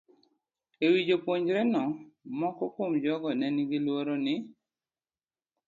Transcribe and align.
E 0.85 0.85
wi 0.91 1.01
japuonjreno, 1.09 1.83
moko 2.39 2.63
kuom 2.73 2.93
jogo 3.03 3.27
ma 3.31 3.37
ne 3.39 3.47
nigi 3.55 3.79
luoro 3.85 4.15
ni 4.25 4.35